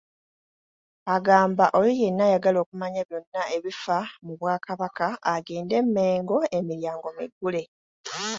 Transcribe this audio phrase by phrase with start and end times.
[1.15, 7.63] Agamba oyo yenna ayagala okumanya byonna ebifa mu Bwakabaka agende e Mmengo emiryango miggule.